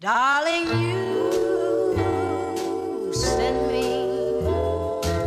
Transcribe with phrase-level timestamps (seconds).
[0.00, 1.30] Darling, you
[3.12, 4.08] send me.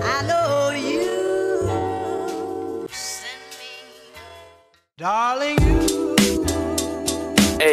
[0.02, 3.70] I know you send me.
[4.98, 5.63] Darling.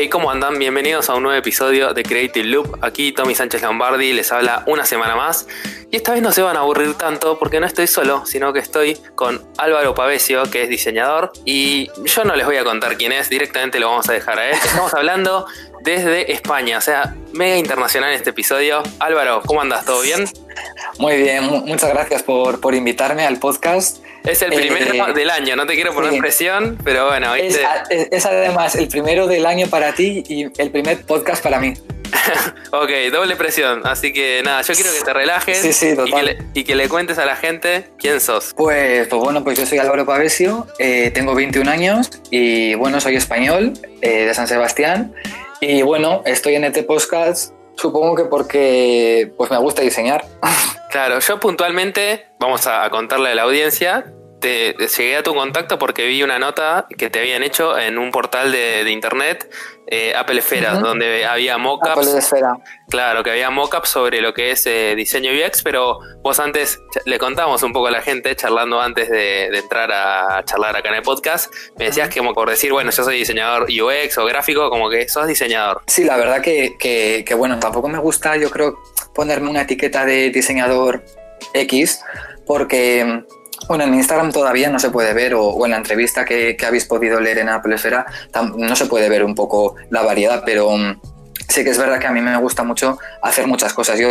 [0.02, 0.58] Hey, ¿cómo andan?
[0.58, 2.82] Bienvenidos a un nuevo episodio de Creative Loop.
[2.82, 5.46] Aquí Tommy Sánchez Lombardi les habla una semana más.
[5.90, 8.60] Y esta vez no se van a aburrir tanto porque no estoy solo, sino que
[8.60, 11.32] estoy con Álvaro Pavesio, que es diseñador.
[11.44, 14.48] Y yo no les voy a contar quién es, directamente lo vamos a dejar a
[14.48, 14.54] él.
[14.64, 15.44] Estamos hablando
[15.82, 18.82] desde España, o sea, mega internacional este episodio.
[19.00, 19.84] Álvaro, ¿cómo andas?
[19.84, 20.24] ¿Todo bien?
[20.98, 23.99] Muy bien, mu- muchas gracias por, por invitarme al podcast.
[24.24, 26.18] Es el primero Eh, del año, no te quiero poner sí.
[26.20, 27.64] presión, pero bueno, Es, ¿viste?
[27.64, 31.58] a- es- es además el primero del año para ti y el primer podcast para
[31.60, 31.74] mí.
[32.72, 33.82] Ok, doble presión.
[33.86, 36.24] Así que nada, yo quiero que te relajes Sí, sí, y, que total.
[36.26, 38.52] le, y que le cuentes a la gente quién sos.
[38.56, 43.16] Pues, pues bueno, pues yo soy Álvaro Pavesio, eh, tengo 21 años y bueno, soy
[43.16, 45.12] español eh, de San Sebastián
[45.60, 50.24] y bueno, estoy en este podcast supongo que porque pues me gusta diseñar.
[50.90, 54.06] Claro, yo puntualmente, vamos a, a contarle a la audiencia,
[54.40, 57.98] te, te llegué a tu contacto porque vi una nota que te habían hecho en
[57.98, 59.48] un portal de, de internet,
[59.86, 60.86] eh, Apple Esfera, Ujú.
[60.86, 61.90] donde había mockups.
[61.90, 62.52] Apple de esfera.
[62.88, 67.18] Claro, que había mockups sobre lo que es eh, diseño UX, pero vos antes le
[67.18, 70.94] contamos un poco a la gente, charlando antes de, de entrar a charlar acá en
[70.96, 74.70] el podcast, me decías que como por decir, bueno, yo soy diseñador UX o gráfico,
[74.70, 75.82] como que sos diseñador.
[75.86, 78.78] Sí, la verdad que, que- que, bueno, tampoco me gusta, yo creo,
[79.20, 81.04] ponerme una etiqueta de diseñador
[81.52, 82.00] X,
[82.46, 83.22] porque,
[83.68, 87.20] bueno, en Instagram todavía no se puede ver, o, en la entrevista que, habéis podido
[87.20, 88.06] leer en Apple Esfera,
[88.56, 91.02] no se puede ver un poco la variedad, pero mm,
[91.50, 93.98] sí que es verdad que a mí me gusta mucho hacer muchas cosas.
[93.98, 94.08] Yo,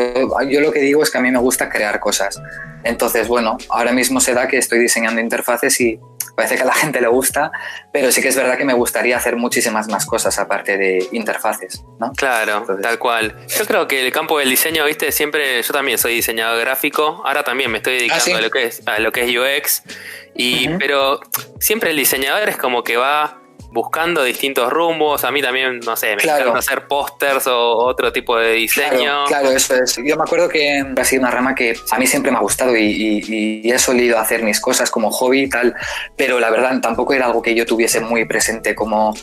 [0.47, 2.39] yo lo que digo es que a mí me gusta crear cosas.
[2.83, 5.99] Entonces, bueno, ahora mismo se da que estoy diseñando interfaces y
[6.39, 7.51] parece que a la gente le gusta,
[7.91, 11.83] pero sí que es verdad que me gustaría hacer muchísimas más cosas aparte de interfaces,
[11.99, 12.13] ¿no?
[12.13, 13.35] Claro, Entonces- tal cual.
[13.47, 17.43] Yo creo que el campo del diseño, viste, siempre, yo también soy diseñador gráfico, ahora
[17.43, 18.31] también me estoy dedicando Ah, ¿sí?
[18.33, 19.83] a lo que es, a lo que es UX,
[20.33, 21.19] y, pero
[21.59, 23.41] siempre el diseñador es como que va
[23.71, 25.23] buscando distintos rumbos.
[25.23, 26.41] A mí también, no sé, me Claro.
[26.41, 28.89] encanta hacer pósters o otro tipo de diseño.
[28.99, 29.95] Claro, claro, eso es.
[30.03, 32.75] Yo me acuerdo que ha sido una rama que a mí siempre me ha gustado
[32.75, 35.75] y, y- y he solido hacer mis cosas como hobby y tal,
[36.15, 39.13] pero la verdad tampoco era algo que yo tuviese muy presente como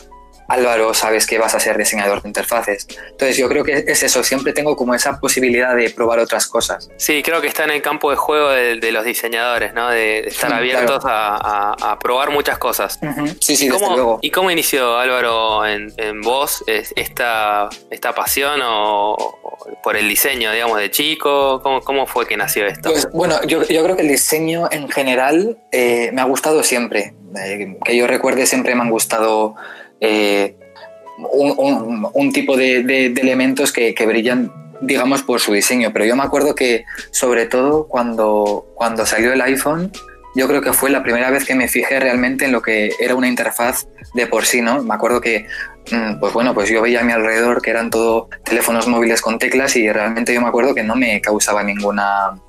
[0.47, 2.87] Álvaro, sabes que vas a ser diseñador de interfaces.
[3.11, 6.89] Entonces yo creo que es eso, siempre tengo como esa posibilidad de probar otras cosas.
[6.97, 9.89] Sí, creo que está en el campo de juego de, de los diseñadores, ¿no?
[9.89, 12.99] De, de estar abiertos a, a- a probar muchas cosas.
[13.41, 14.19] Sí, sí, ¿Y desde cómo, luego.
[14.21, 20.07] ¿Y cómo inició Álvaro en, en vos es- esta, esta pasión o, o por el
[20.07, 21.59] diseño, digamos, de chico?
[21.61, 22.89] ¿Cómo, cómo fue que nació esto?
[22.91, 27.13] Pues bueno, yo, yo creo que el diseño en general eh, me ha gustado siempre.
[27.43, 29.55] Eh, que yo recuerde, siempre me han gustado
[30.01, 30.55] eh,
[31.17, 35.91] un, tipo de elementos que, que brillan, digamos, por su diseño.
[35.93, 39.91] Pero yo me acuerdo que, sobre todo, cuando, cuando salió el iPhone,
[40.37, 43.15] yo creo que fue la primera vez que me fijé realmente en lo que era
[43.15, 44.83] una interfaz de por sí, ¿no?
[44.83, 45.47] Me acuerdo que,
[45.91, 49.39] mm, pues bueno, pues yo veía a mi alrededor que eran todo teléfonos móviles con
[49.39, 52.39] teclas y realmente yo me acuerdo que no me causaba ninguna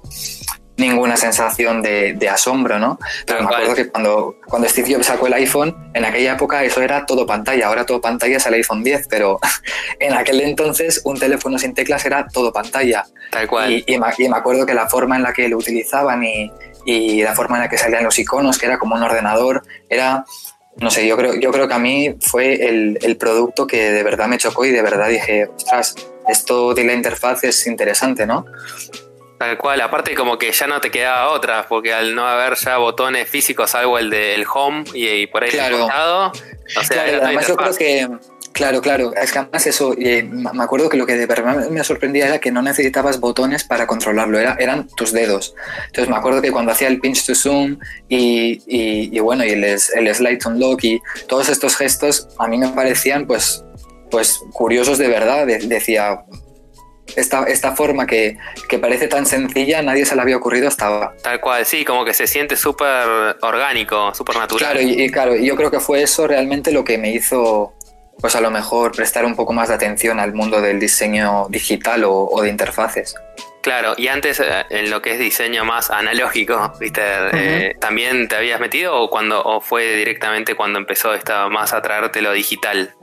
[0.79, 2.99] ninguna sensación de, de asombro, ¿no?
[3.27, 3.63] Pero Tal me cual.
[3.63, 7.27] acuerdo que cuando, cuando Steve Jobs sacó el iPhone, en aquella época eso era todo
[7.27, 9.39] pantalla, ahora todo pantalla es el iPhone 10, pero
[10.01, 13.05] en aquel entonces un teléfono sin teclas era todo pantalla.
[13.31, 13.73] Tal cual.
[13.73, 16.51] Y, y me, y me acuerdo que la forma en la que lo utilizaban y,
[16.87, 20.25] y la forma en la que salían los iconos, que era como un ordenador, era,
[20.77, 24.03] no sé, yo creo, yo creo que a mí fue el, el producto que de
[24.05, 25.97] verdad me chocó y de verdad dije, ostras,
[26.29, 28.45] esto de la interfaz es interesante, ¿no?
[29.39, 32.77] Tal cual, aparte como que ya no te quedaba otra, porque al no haber ya
[32.79, 35.77] botones físicos, salvo el del home y, y por ahí Claro.
[35.77, 38.09] el costado, o sea, Claro, además yo creo que,
[38.53, 41.85] claro, claro, es que además eso, eh, me acuerdo que lo que de verdad me
[41.85, 45.55] sorprendía era que no necesitabas botones para controlarlo, era, eran tus dedos.
[45.87, 47.79] Entonces me acuerdo que cuando hacía el pinch to zoom
[48.09, 52.49] y, y- y bueno, y el, el slide to unlock y todos estos gestos a
[52.49, 53.63] mí me parecían pues,
[54.11, 56.23] pues curiosos de verdad, De- decía...
[57.17, 58.37] Esta, esta forma que,
[58.69, 61.15] que parece tan sencilla, nadie se le había ocurrido hasta ahora.
[61.23, 64.73] Tal cual, sí, como que se siente súper orgánico, súper natural.
[64.73, 67.75] Claro, y, y claro, yo creo que fue eso realmente lo que me hizo,
[68.21, 72.05] pues a lo mejor prestar un poco más de atención al mundo del diseño digital
[72.05, 73.15] o, o de interfaces.
[73.61, 77.03] Claro, y antes eh, en lo que es diseño más analógico, ¿viste?
[77.33, 81.83] Eh, ¿También te habías metido o cuando o fue directamente cuando empezó esta más a
[81.83, 82.95] traerte lo digital?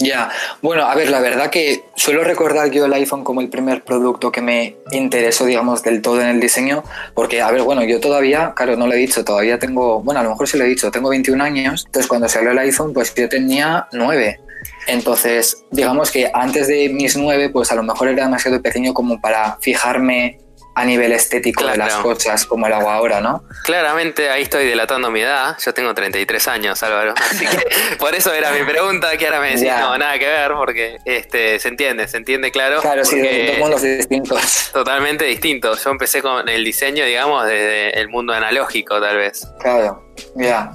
[0.00, 0.30] Ya,
[0.62, 4.32] bueno, a ver, la verdad que suelo recordar yo el iPhone como el primer producto
[4.32, 6.82] que me interesó, digamos, del todo en el diseño,
[7.14, 10.22] porque, a ver, bueno, yo todavía, claro, no lo he dicho, todavía tengo, bueno, a
[10.22, 13.14] lo mejor sí lo he dicho, tengo 21 años, entonces cuando salió el iPhone, pues
[13.14, 14.40] yo tenía 9.
[14.86, 19.20] Entonces, digamos que antes de mis nueve, pues a lo mejor era demasiado pequeño como
[19.20, 20.40] para fijarme
[20.74, 23.44] a nivel estético de las cosas como lo hago ahora, ¿no?
[23.64, 25.56] Claramente ahí estoy delatando mi edad.
[25.64, 27.14] Yo tengo 33 años, Álvaro.
[27.30, 30.52] Así que por eso era mi pregunta, que ahora me decís, no, nada que ver,
[30.52, 32.80] porque este, se entiende, se entiende claro.
[32.80, 34.70] Claro, sí, dos mundos distintos.
[34.72, 35.76] Totalmente distinto.
[35.76, 39.46] Yo empecé con el diseño, digamos, desde el mundo analógico, tal vez.
[39.60, 40.04] Claro,
[40.36, 40.72] ya.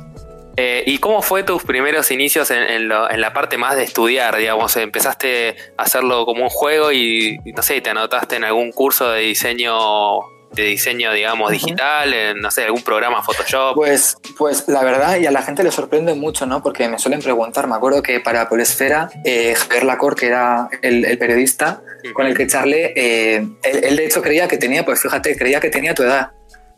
[0.57, 3.83] Eh, ¿Y cómo fue tus primeros inicios en, en lo- en la parte más de
[3.83, 4.75] estudiar, digamos?
[4.77, 9.21] ¿Empezaste a hacerlo como un juego y, no sé, te anotaste en algún curso de
[9.21, 10.19] diseño,
[10.53, 13.75] de diseño, digamos, digital, en, no sé, algún programa Photoshop?
[13.75, 16.63] Pues, pues la verdad, y a la gente le sorprende mucho, ¿no?
[16.63, 17.67] Porque me suelen preguntar.
[17.67, 21.81] Me acuerdo que para Polesfera, eh, Javier Lacor, que era el, el periodista
[22.13, 25.59] con el que charlé, eh, él, él de hecho creía que tenía, pues fíjate, creía
[25.59, 26.31] que tenía tu edad.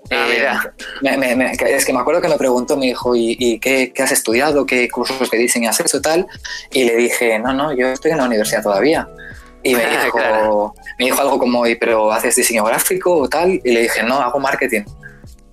[0.10, 0.74] Ah, Eh, mira.
[1.02, 3.60] me- me- me- que- es que me acuerdo que me preguntó, me dijo, ¿y, y
[3.60, 4.66] qué, qué has estudiado?
[4.66, 6.02] ¿Qué cursos de diseño has hecho?
[6.02, 6.28] Tal.
[6.72, 9.08] Y le dije, no, no, yo estoy en la universidad todavía.
[9.64, 10.74] Y me dijo, Claro.
[10.98, 13.60] me dijo algo como, "¿Y pero haces diseño gráfico o tal?
[13.64, 14.84] Y le dije, no, hago marketing.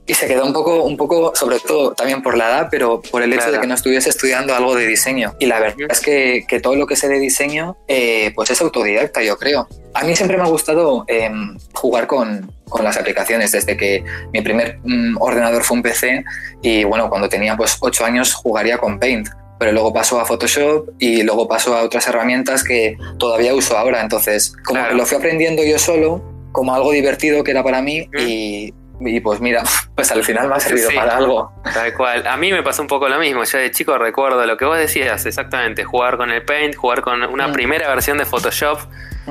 [0.06, 3.22] Y se quedó un poco, un poco, sobre todo también por la edad, pero por
[3.22, 3.52] el hecho Claro.
[3.54, 5.34] de que no estuviese estudiando algo de diseño.
[5.40, 8.60] Y la verdad es que, que todo lo que sé de diseño, eh, pues es
[8.60, 9.66] autodidacta, yo creo.
[9.94, 11.30] A mí siempre me ha gustado eh,
[11.72, 16.24] jugar con, con las aplicaciones, desde que mi primer mm, ordenador fue un PC
[16.62, 19.28] y bueno, cuando tenía pues 8 años jugaría con Paint.
[19.58, 24.00] Pero luego pasó a Photoshop y luego pasó a otras herramientas que todavía uso ahora.
[24.02, 24.88] Entonces, como Claro.
[24.90, 29.20] que lo fui aprendiendo yo solo, como algo divertido que era para mí y, y
[29.20, 29.62] pues mira,
[29.94, 30.96] pues al final me ha servido Sí.
[30.96, 31.52] para algo.
[31.72, 32.26] Tal cual.
[32.26, 33.44] A mí me pasó un poco lo mismo.
[33.44, 35.84] Yo de chico recuerdo lo que vos decías, exactamente.
[35.84, 37.52] Jugar con el Paint, jugar con una Mm.
[37.52, 38.78] primera versión de Photoshop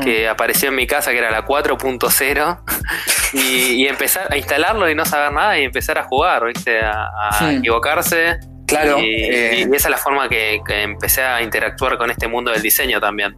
[0.03, 2.59] que apareció en mi casa, que era la 4.0,
[3.33, 6.79] y, y empezar a instalarlo y no saber nada y empezar a jugar, ¿viste?
[6.79, 7.57] A, a Hmm.
[7.57, 8.39] equivocarse.
[8.65, 12.27] Claro, Y, eh, y esa es la forma que, que empecé a interactuar con este
[12.27, 13.35] mundo del diseño también.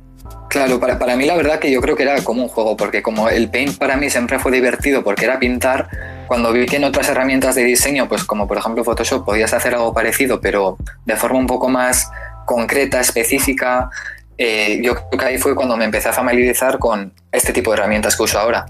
[0.49, 3.01] Claro, para, para mí la verdad que yo creo que era como un juego, porque
[3.01, 5.89] como el Paint para mí siempre fue divertido porque era pintar,
[6.27, 9.73] cuando vi que en otras herramientas de diseño, pues como por ejemplo Photoshop, podías hacer
[9.73, 12.09] algo parecido, pero de forma un poco más
[12.45, 13.89] concreta, específica,
[14.37, 17.77] eh, yo creo que ahí fue cuando me empecé a familiarizar con este tipo de
[17.77, 18.65] herramientas que uso ahora.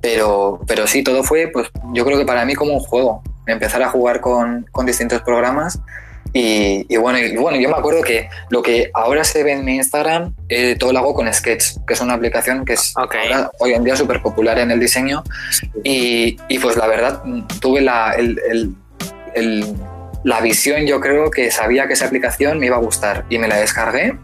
[0.00, 3.82] Pero, pero sí, todo fue, pues yo creo que para mí como un juego, empezar
[3.82, 5.80] a jugar con, con distintos programas
[6.32, 9.64] y, y bueno, y bueno, yo me acuerdo que lo que ahora se ve en
[9.64, 13.14] mi Instagram, eh, todo lo hago con Sketch, que es una aplicación que es Ok.
[13.22, 15.22] ahora, hoy en día súper popular en el diseño.
[15.84, 17.22] Y, y pues la verdad,
[17.60, 18.74] tuve la, el- el-
[19.34, 19.74] el-
[20.24, 23.46] la visión, yo creo que sabía que esa aplicación me iba a gustar y me
[23.48, 24.16] la descargué,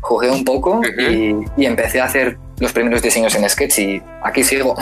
[0.00, 1.00] jugué un poco Ujú.
[1.10, 4.76] y, y empecé a hacer los primeros diseños en Sketch y aquí sigo.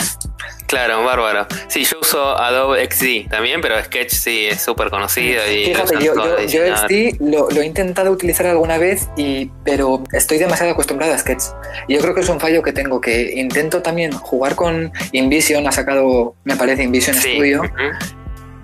[0.66, 1.46] Claro, bárbaro.
[1.68, 6.14] Sí, yo uso Adobe XD también, pero Sketch sí es súper conocido y Fíjate, yo,
[6.14, 6.76] yo, yo.
[6.76, 11.44] XD lo, lo he intentado utilizar alguna vez, y, pero estoy demasiado acostumbrado a Sketch.
[11.86, 15.66] Y yo creo que es un fallo que tengo, que intento también jugar con InVision,
[15.66, 17.72] ha sacado, me parece, InVision Sí, Studio, ujú.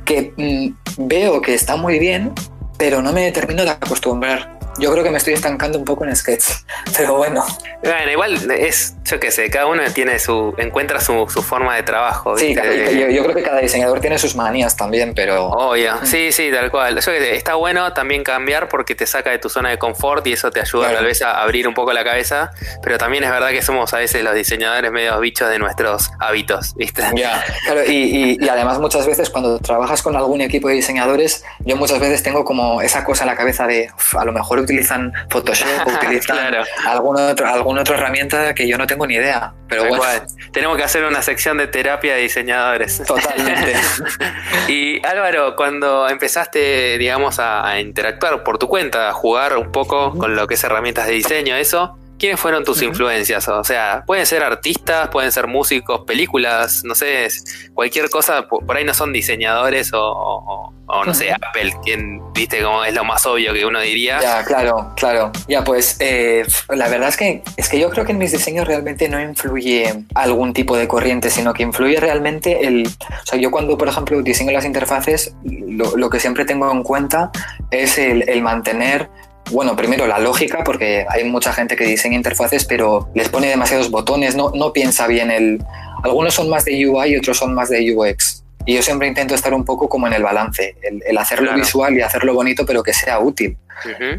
[0.05, 2.33] que mm, veo que está muy bien,
[2.77, 4.54] pero no me termino de acostumbrar.
[4.79, 6.45] Yo creo que me estoy estancando un poco en Sketch,
[6.97, 7.45] pero bueno,
[7.83, 11.83] Bueno, igual es, yo qué sé, cada uno tiene su, encuentra su, su forma de
[11.83, 12.37] trabajo.
[12.39, 12.99] sí, ¿viste?
[12.99, 15.47] yo, yo creo que cada diseñador tiene sus manías también, pero...
[15.49, 16.07] Obvio, Mm.
[16.07, 16.97] sí, sí, tal cual.
[16.97, 20.33] Yo sé, está bueno también cambiar porque te saca de tu zona de confort y
[20.33, 20.97] eso te ayuda Claro.
[20.97, 22.51] tal vez a abrir un poco la cabeza,
[22.83, 26.75] pero también es verdad que somos a veces los diseñadores medio bichos de nuestros hábitos,
[26.75, 27.03] ¿viste?
[27.15, 31.45] Ya, claro, y, y- y además muchas veces cuando trabajas con algún equipo de diseñadores,
[31.61, 34.64] yo muchas veces tengo como esa cosa en la cabeza de "Uf, a lo mejor
[34.65, 36.65] utilizan Photoshop o utilizan Claro.
[36.87, 39.53] alguna, otra, alguna otra herramienta que yo no tengo ni idea.
[39.69, 40.23] Pero bueno, cual.
[40.53, 43.03] Tenemos que hacer una sección de terapia de diseñadores.
[43.07, 43.75] totalmente.
[44.69, 50.13] Y Álvaro, cuando empezaste, digamos, a, a interactuar por tu cuenta, a jugar un poco
[50.17, 53.47] con lo que es herramientas de diseño, eso, ¿quiénes fueron tus influencias?
[53.49, 57.29] O sea, pueden ser artistas, pueden ser músicos, películas, no sé,
[57.75, 61.33] cualquier cosa, por, ahí no son diseñadores o, o- o, no sé.
[61.33, 64.21] Apple, quien, viste, como es lo más obvio que uno diría.
[64.21, 65.33] Ya, claro, claro.
[65.49, 68.67] Ya, pues eh, la verdad es que es que yo creo que en mis diseños
[68.69, 72.87] realmente no influye algún tipo de corriente, sino que influye realmente el.
[72.87, 76.83] O sea, yo cuando, por ejemplo, diseño las interfaces, lo, lo que siempre tengo en
[76.83, 77.31] cuenta
[77.71, 79.09] es el, el mantener.
[79.51, 83.91] Bueno, primero la lógica, porque hay mucha gente que diseña interfaces, pero les pone demasiados
[83.91, 85.63] botones, no, no piensa bien el.
[86.03, 88.44] Algunos son más de UI y otros son más de UX.
[88.67, 91.59] Y yo siempre intento estar un poco como en el balance, el, el hacerlo Claro.
[91.61, 93.57] visual y hacerlo bonito, pero que sea útil.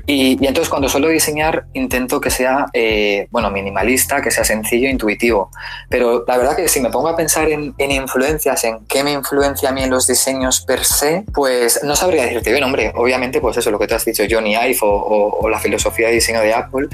[0.05, 4.89] Y, y entonces cuando suelo diseñar intento que sea, eh, bueno, minimalista, que sea sencillo,
[4.89, 5.49] intuitivo.
[5.89, 9.13] Pero la verdad que si me pongo a pensar en, en influencias, en qué me
[9.13, 13.39] influencia a mí en los diseños per se, pues no sabría decirte bien, hombre, obviamente
[13.39, 16.15] pues eso, lo que te has dicho, Johnny Ive o, o- o la filosofía de
[16.15, 16.87] diseño de Apple,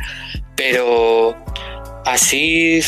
[0.56, 1.36] pero
[2.06, 2.82] así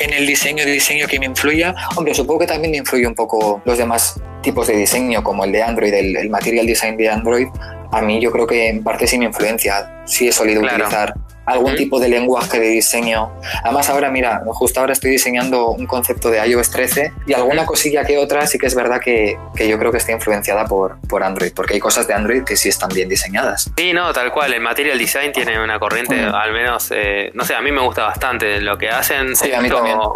[0.00, 3.14] en el diseño de diseño que me influya, hombre, supongo que también me influye un
[3.14, 7.08] poco los demás tipos de diseño, como el de Android, el, el material design de
[7.08, 7.48] Android,
[7.92, 10.76] a mí yo creo que en parte sí me influencia, sí he solido Claro.
[10.76, 11.14] utilizar
[11.50, 13.32] algún tipo de lenguaje de diseño.
[13.64, 18.04] Además ahora, mira, justo ahora estoy diseñando un concepto de iOS 13 y alguna cosilla
[18.04, 21.22] que otra sí que es verdad que, que yo creo que está influenciada por, por
[21.22, 23.70] Android, porque hay cosas de Android que sí están bien diseñadas.
[23.76, 24.52] Sí, no, tal cual.
[24.52, 26.34] El material design tiene una corriente, Mm.
[26.34, 29.36] al menos, eh, no sé, a mí me gusta bastante lo que hacen.
[29.36, 29.68] Sí, a mí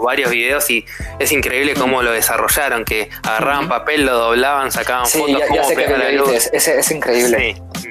[0.03, 0.85] varios videos y
[1.19, 5.65] es increíble cómo lo desarrollaron, que agarraban papel, lo doblaban, sacaban Sí, fotos, ya, ya
[5.65, 6.33] sé que pega la lo luz.
[6.33, 7.91] dices, es, es increíble Sí.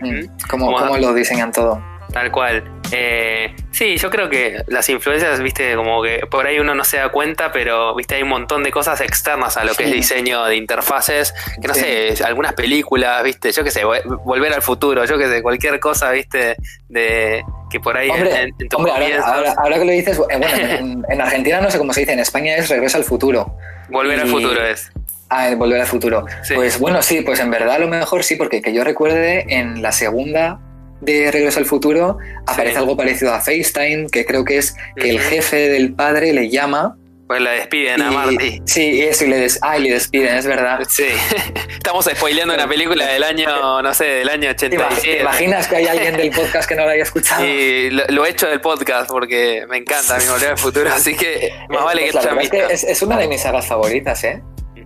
[0.50, 1.82] Cómo, cómo lo diseñan todo.
[2.12, 2.64] Tal cual.
[2.96, 6.98] Eh, sí, yo creo que las influencias, viste, como que por ahí uno no se
[6.98, 10.44] da cuenta, pero viste, hay un montón de cosas externas a lo que es diseño
[10.46, 11.80] de interfaces, que no Sí.
[11.82, 15.80] sé, algunas películas, viste, yo qué sé, Vol- volver al futuro, yo qué sé, cualquier
[15.80, 16.56] cosa, viste,
[16.88, 20.20] de que por ahí Hombre, en, en hombre, ahora, comienzos, ahora- ahora que lo dices,
[20.30, 23.04] eh, bueno, en, en Argentina no sé cómo se dice, en España es Regreso al
[23.04, 23.58] Futuro.
[23.90, 24.92] volver al futuro es.
[25.30, 26.26] Ah, Volver al Futuro.
[26.44, 26.54] Sí.
[26.54, 29.82] Pues bueno, sí, pues en verdad a lo mejor sí, porque que yo recuerde en
[29.82, 30.60] la segunda
[31.04, 32.18] de Regreso al Futuro
[32.48, 32.80] aparece Sí.
[32.80, 36.98] algo parecido a FaceTime, que creo que es que el jefe del padre le llama.
[37.26, 38.62] Pues la despiden a Marty.
[38.66, 40.80] Sí, y eso, y le, des, ah, y le despiden, es verdad.
[40.90, 41.06] Sí,
[41.74, 45.02] estamos spoileando una película del año, no sé, del año ¿Te, imag- 87.
[45.18, 47.44] te imaginas que hay alguien del podcast que no lo haya escuchado?
[47.48, 51.16] Y lo, lo he hecho del podcast porque me encanta mi volver al futuro, así
[51.16, 52.58] que más vale que Pues la es, visto.
[52.68, 54.44] que es, es una de mis sagas favoritas, ¿eh?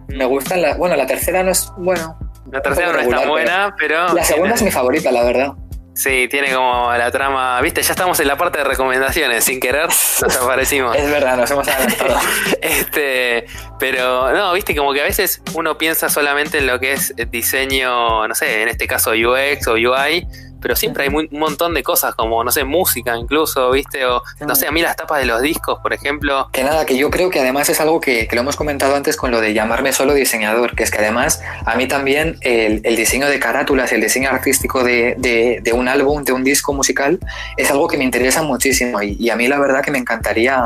[0.08, 0.78] Me gustan las...
[0.78, 1.70] Bueno, la tercera no es...
[1.78, 2.18] Bueno...
[2.52, 3.96] La tercera no poco es tan regular, buena, pero.
[4.06, 5.54] pero La segunda es mi favorita, la verdad.
[5.98, 7.60] Sí, tiene como la trama.
[7.62, 10.96] Viste, ya estamos en la parte de recomendaciones, sin querer nos aparecimos.
[10.96, 12.20] Es verdad, nos hemos adelantado.
[12.62, 13.48] Este,
[13.80, 18.27] pero no, viste, como que a veces uno piensa solamente en lo que es diseño,
[18.27, 20.27] no sé, en este caso UX o UI,
[20.62, 24.22] pero siempre hay muy- un montón de cosas, como, no sé, música incluso, viste, o
[24.46, 26.48] no sé, a mí las tapas de los discos, por ejemplo.
[26.52, 29.16] Que nada, que yo creo que además es algo que, que lo hemos comentado antes
[29.18, 32.96] con lo de llamarme solo diseñador, que es que además a mí también el, el
[32.96, 37.20] diseño de carátulas, el diseño artístico de, de- de un álbum, de un disco musical,
[37.58, 40.62] es algo que me interesa muchísimo y, y a mí la verdad que me encantaría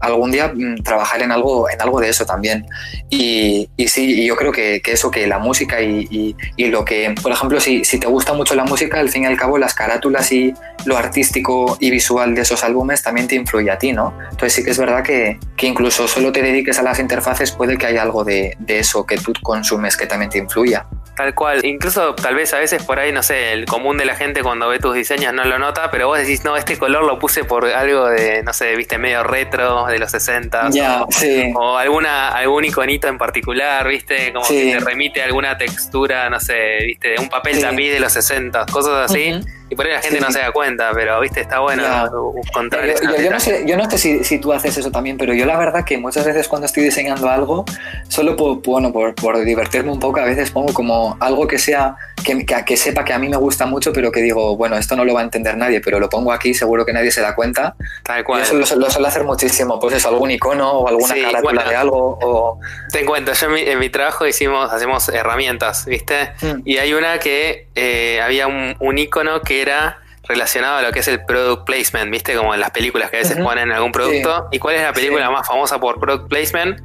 [0.00, 2.66] algún día mm, trabajar en algo, en algo de eso también.
[3.10, 6.84] Y, y sí, yo creo que, que eso, que la música y, y- y lo
[6.84, 9.58] que, por ejemplo, si, si te gusta mucho la música, al fin y al cabo
[9.58, 10.52] las carátulas y
[10.84, 14.14] lo artístico y visual de esos álbumes también te influye a ti, ¿no?
[14.24, 17.76] Entonces sí que es verdad que, que incluso solo te dediques a las interfaces, puede
[17.76, 20.86] que haya algo de, de eso que tú consumes que también te influya.
[21.18, 24.14] Tal cual, incluso tal vez a veces por ahí, no sé, el común de la
[24.14, 27.18] gente cuando ve tus diseños no lo nota, pero vos decís, no, este color lo
[27.18, 31.52] puse por algo de, no sé, viste, medio retro de los 60 Ya, o, sí.
[31.56, 34.54] o alguna, algún iconito en particular, viste, como Sí.
[34.70, 37.62] que te remite a alguna textura, no sé, viste, de un papel Sí.
[37.62, 39.44] tapiz de los 60, cosas así, Ujú.
[39.70, 40.24] Y por ahí la gente Sí.
[40.24, 42.08] no se da cuenta, pero viste, está bueno Ya.
[42.46, 45.16] encontrar Yo, yo- yo no sé, yo no sé si, si tú haces eso también,
[45.18, 47.64] pero yo la verdad que muchas veces cuando estoy diseñando algo,
[48.08, 51.96] solo por, bueno, por, por divertirme un poco, a veces pongo como algo que sea,
[52.24, 54.96] que, que, que sepa que a mí me gusta mucho, pero que digo, bueno, esto
[54.96, 57.34] no lo va a entender nadie, pero lo pongo aquí, seguro que nadie se da
[57.34, 57.74] cuenta.
[58.02, 58.42] Tal Y cual.
[58.42, 61.70] eso lo, lo suelo hacer muchísimo, pues eso, algún icono o alguna Sí, carátula bueno.
[61.70, 62.60] de algo, o...
[62.92, 66.32] Te cuento, yo en mi, en mi trabajo hicimos, hacemos herramientas, ¿viste?
[66.42, 66.60] Mm.
[66.64, 70.98] Y hay una que eh, había un, un icono que era relacionado a lo que
[70.98, 72.34] es el product placement, ¿viste?
[72.36, 73.44] Como en las películas que a veces Ujú.
[73.46, 74.48] ponen algún producto.
[74.52, 75.32] ¿Y cuál es la película Sí.
[75.32, 76.80] más famosa por product placement?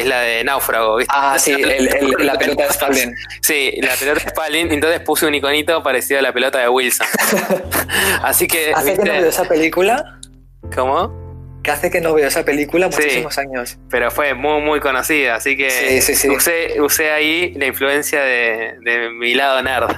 [0.00, 1.14] Es la de Náufrago, ¿viste?
[1.16, 3.14] Ah, sí, el- el- la pelota de Spalding.
[3.42, 4.72] Sí, la pelota de Spalding.
[4.72, 7.06] Entonces puse un iconito parecido a la pelota de Wilson.
[8.22, 10.18] Así que, Hace que no veo esa película,
[10.74, 11.24] ¿Cómo?
[11.62, 12.98] que hace que no veo esa película Sí.
[13.02, 13.76] muchísimos años.
[13.90, 15.34] Pero fue muy, muy conocida.
[15.34, 16.28] Así que Sí, sí, sí.
[16.28, 19.90] Usé, usé ahí la influencia de, de mi lado nerd.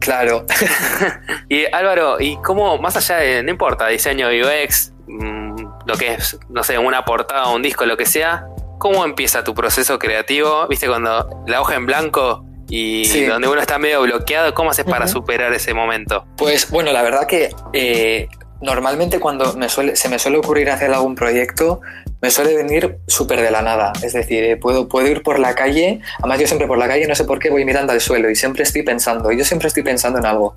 [0.00, 0.44] Claro.
[1.48, 6.38] Y Álvaro, ¿y cómo, más allá de, no importa, diseño UX, mm, lo que es,
[6.48, 8.46] no sé, una portada, un disco, lo que sea,
[8.82, 10.66] ¿cómo empieza tu proceso creativo?
[10.68, 13.24] ¿Viste cuando la hoja en blanco y Sí.
[13.26, 16.26] donde uno está medio bloqueado, cómo haces para superar ese momento?
[16.36, 18.26] Pues bueno, la verdad que eh,
[18.60, 21.80] normalmente cuando me suele, se me suele ocurrir hacer algún proyecto,
[22.20, 23.92] me suele venir súper de la nada.
[24.02, 27.06] Es decir, eh, puedo, puedo ir por la calle, además yo siempre por la calle,
[27.06, 29.84] no sé por qué, voy mirando al suelo y siempre estoy pensando, yo siempre estoy
[29.84, 30.56] pensando en algo.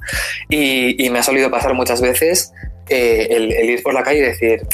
[0.50, 2.52] Y, y me ha solido pasar muchas veces
[2.90, 4.66] eh, el, el ir por la calle y decir,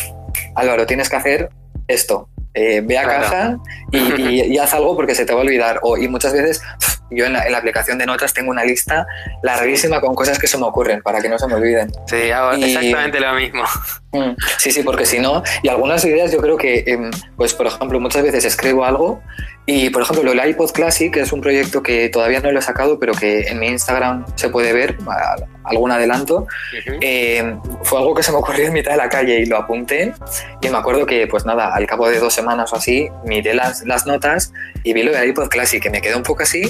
[0.55, 1.50] Álvaro, tienes que hacer
[1.89, 2.29] esto.
[2.53, 3.22] Eh, ve a Claro.
[3.24, 3.58] casa
[3.91, 5.79] y, y- y haz algo porque se te va a olvidar.
[5.84, 6.62] O, y muchas veces
[7.10, 9.05] yo en la, en la aplicación de notas tengo una lista
[9.43, 11.91] larguísima con cosas que se me ocurren para que no se me olviden.
[12.08, 13.63] Sí, hago Y- exactamente lo mismo.
[14.13, 17.68] Mm, Sí, sí, porque si no, y algunas ideas yo creo que, em, pues por
[17.68, 19.22] ejemplo, muchas veces escribo algo
[19.65, 22.60] y por ejemplo lo del iPod Classic, que es un proyecto que todavía no lo
[22.60, 24.98] he sacado, pero que en mi Instagram se puede ver,
[25.63, 26.98] algún adelanto, Ujú.
[27.00, 30.13] eh, fue algo que se me ocurrió en mitad de la calle y lo apunté
[30.62, 33.86] y me acuerdo que pues nada, al cabo de dos semanas o así, miré las,
[33.86, 34.51] las notas
[34.84, 36.63] y vi lo del iPod Classic, que me quedó un poco así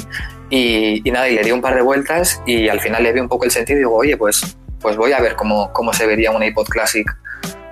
[0.51, 3.19] y, y nada, y le di un par de vueltas y al final le vi
[3.19, 6.05] un poco el sentido y digo, oye, pues, pues voy a ver cómo, cómo se
[6.05, 7.05] vería un iPod Classic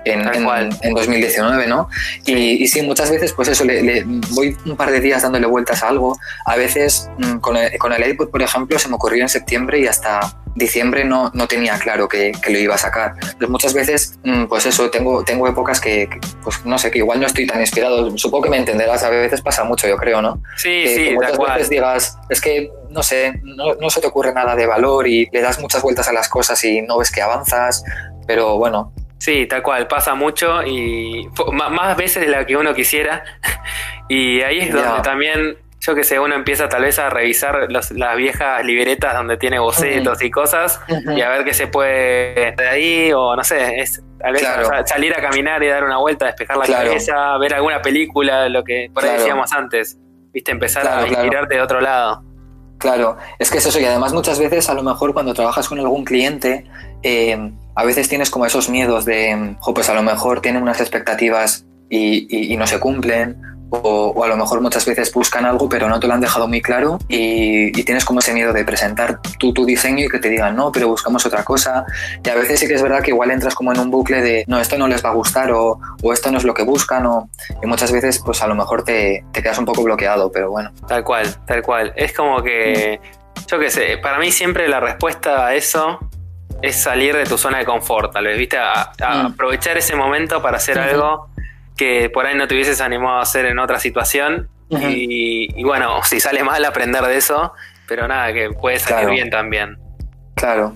[0.04, 1.88] en, en- en 2019, ¿no?
[2.26, 5.46] Y, y sí, muchas veces, pues eso, le, le- voy un par de días dándole
[5.46, 6.18] vueltas a algo.
[6.46, 9.80] A veces, mm, con el, con el iPod, por ejemplo, se me ocurrió en septiembre
[9.80, 13.14] y hasta diciembre no, no tenía claro que, que lo iba a sacar.
[13.20, 16.98] Entonces, muchas veces, mm, pues eso, tengo, tengo épocas que, que, pues no sé, que
[16.98, 18.16] igual no estoy tan inspirado.
[18.18, 20.42] Supongo que me entenderás, a veces pasa mucho, yo creo, ¿no?
[20.56, 24.08] Sí, que, sí, que muchas veces digas, es que, no sé, no, no se te
[24.08, 27.12] ocurre nada de valor y le das muchas vueltas a las cosas y no ves
[27.12, 27.84] que avanzas,
[28.26, 33.22] pero bueno, Sí, tal cual, pasa mucho y más veces de lo que uno quisiera.
[34.08, 37.92] Y ahí es donde también, yo que sé, uno empieza tal vez a revisar los-
[37.92, 40.80] las viejas libretas donde tiene bocetos y cosas
[41.14, 44.68] y a ver qué se puede de ahí o no sé, es tal vez Claro.
[44.84, 46.88] salir a caminar y dar una vuelta, despejar la Claro.
[46.88, 49.22] cabeza, ver alguna película, lo que por ahí Claro.
[49.22, 49.96] decíamos antes,
[50.32, 52.24] viste, empezar a inspirarte de otro lado.
[52.78, 55.78] Claro, es que es eso, y además muchas veces a lo mejor cuando trabajas con
[55.78, 56.64] algún cliente,
[57.04, 57.38] eh,
[57.74, 61.64] a veces tienes como esos miedos de, jo, pues a lo mejor tienen unas expectativas
[61.88, 63.40] y, y- y no se cumplen,
[63.72, 66.48] o, o a lo mejor muchas veces buscan algo pero no te lo han dejado
[66.48, 70.18] muy claro y, y tienes como ese miedo de presentar tú tu diseño y que
[70.18, 71.84] te digan no, pero buscamos otra cosa.
[72.24, 74.44] Y a veces sí que es verdad que igual entras como en un bucle de
[74.48, 77.06] no, esto no les va a gustar o, o esto no es lo que buscan
[77.06, 77.30] o,
[77.62, 80.72] y muchas veces pues a lo mejor te, te quedas un poco bloqueado, pero bueno.
[80.88, 81.92] Tal cual, tal cual.
[81.94, 83.00] Es como que,
[83.46, 86.00] yo qué sé, para mí siempre la respuesta a eso
[86.62, 88.58] es salir de tu zona de confort, tal vez, ¿viste?
[88.58, 89.26] A, a Mm.
[89.32, 91.28] aprovechar ese momento para hacer algo
[91.76, 94.48] que por ahí no te hubieses animado a hacer en otra situación.
[94.70, 97.52] Y, y bueno, si sale mal, aprender de eso,
[97.88, 99.12] pero nada, que puede salir Claro.
[99.12, 99.78] bien también.
[100.36, 100.74] Claro.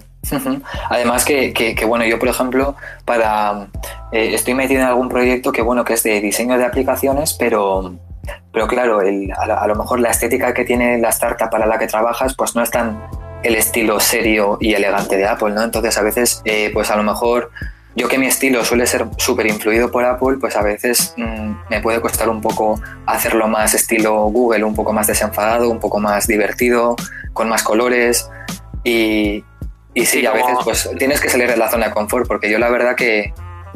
[0.88, 3.66] Además que, que- que, bueno, yo por ejemplo, para
[4.10, 7.94] eh, estoy metido en algún proyecto que bueno, que es de diseño de aplicaciones, pero,
[8.52, 11.66] pero claro, el- a, la- a lo mejor la estética que tiene la startup para
[11.66, 12.98] la que trabajas, pues no es tan
[13.44, 15.62] el estilo serio y elegante de Apple, ¿no?
[15.62, 17.50] Entonces a veces, eh, pues a lo mejor
[17.96, 21.80] yo que mi estilo suele ser súper influido por Apple, pues a veces mm, me
[21.80, 26.26] puede costar un poco hacerlo más estilo Google, un poco más desenfadado, un poco más
[26.26, 26.96] divertido,
[27.32, 28.28] con más colores
[28.82, 29.44] y,
[29.94, 32.50] y sí, Sí, a veces pues tienes que salir de la zona de confort, porque
[32.50, 33.32] yo la verdad que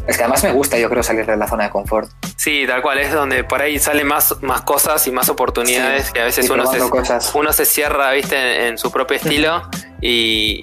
[0.08, 2.10] es que además me gusta, yo creo, salir de la zona de confort.
[2.36, 6.12] Sí, tal cual, es donde por ahí salen más, más cosas y más oportunidades Sí,
[6.14, 7.30] que a veces uno se, probando cosas.
[7.34, 9.62] uno se cierra, viste, en, en su propio estilo
[10.00, 10.60] y,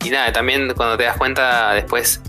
[0.00, 2.20] y- y nada, también cuando te das cuenta después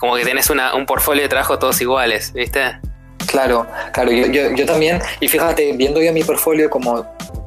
[0.00, 2.78] como que tenés una, un portfolio de trabajo todos iguales, viste.
[3.26, 7.04] Claro, claro, yo, yo, yo también, y fíjate, viendo yo mi portfolio como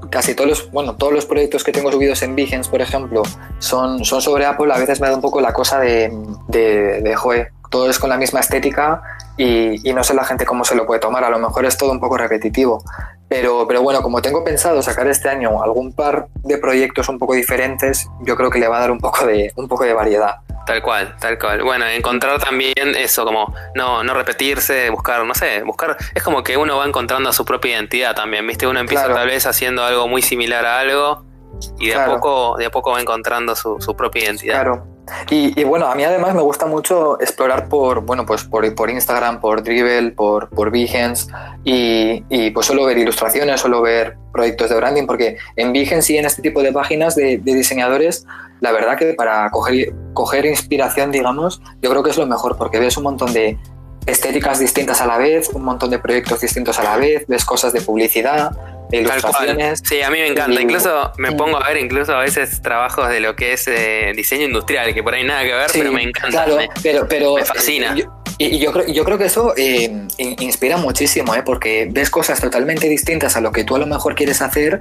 [0.10, 3.22] casi todos los, bueno, todos los proyectos que tengo subidos en Behance, por ejemplo,
[3.60, 6.12] son, son sobre Apple, a veces me da un poco la cosa de,
[6.48, 9.02] de, de joe, todo es con la misma estética
[9.38, 11.78] y, y no sé la gente cómo se lo puede tomar, a lo mejor es
[11.78, 12.84] todo un poco repetitivo,
[13.28, 17.34] pero, pero bueno, como tengo pensado sacar este año algún par de proyectos un poco
[17.36, 20.38] diferentes, yo creo que le va a dar un poco de, un poco de variedad.
[20.66, 21.64] Tal cual, tal cual.
[21.64, 26.58] Bueno, encontrar también eso, como no, no repetirse, buscar, no sé, buscar, es como que
[26.58, 28.68] uno va encontrando su propia identidad también, ¿viste?
[28.68, 29.20] Uno empieza Claro.
[29.20, 31.24] tal vez haciendo algo muy similar a algo
[31.80, 32.14] y de, a, Claro.
[32.16, 34.56] poco, de a poco va encontrando su, su propia identidad.
[34.62, 34.86] Claro.
[35.30, 38.89] Y, y bueno, a mí además me gusta mucho explorar por, bueno, pues por, por
[38.89, 41.32] Instagram, por Dribble, por, por Behance.
[41.63, 46.17] Y, y pues solo ver ilustraciones, solo ver proyectos de branding, porque en Behance y
[46.17, 48.26] en este tipo de páginas de, de diseñadores,
[48.62, 52.80] la verdad que para coger, coger inspiración, digamos, yo creo que es lo mejor, porque
[52.80, 53.58] ves un montón de
[54.06, 57.74] estéticas distintas a la vez, un montón de proyectos distintos a la vez, ves cosas
[57.74, 58.52] de publicidad,
[58.89, 59.82] de ilustraciones.
[59.84, 60.60] Sí, a mí me encanta.
[60.60, 64.13] Y- Incluso me pongo a ver incluso a veces trabajos de lo que es eh,
[64.15, 66.30] diseño industrial, que por ahí nada que ver, Sí, pero me encanta.
[66.45, 67.95] Claro, Me- pero, pero me fascina.
[67.95, 68.06] Yo,
[68.38, 71.43] y yo creo, yo creo que eso eh, in- inspira muchísimo, ¿eh?
[71.43, 74.80] porque ves cosas totalmente distintas a lo que tú a lo mejor quieres hacer,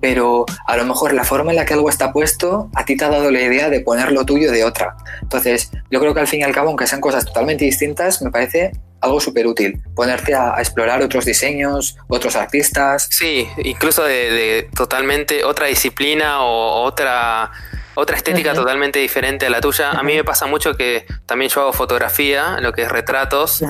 [0.00, 3.04] pero a lo mejor la forma en la que algo está puesto a ti te
[3.04, 4.94] ha dado la idea de poner lo tuyo de otra.
[5.22, 8.30] Entonces, yo creo que al fin y al cabo, aunque sean cosas totalmente distintas, me
[8.30, 9.80] parece algo súper útil.
[9.94, 13.08] Ponerte a, a explorar otros diseños, otros artistas.
[13.10, 17.50] Sí, incluso de, de totalmente otra disciplina o otra
[17.94, 19.90] otra estética totalmente diferente a la tuya.
[19.90, 23.62] A mí me pasa mucho que también yo hago fotografía, lo que es retratos,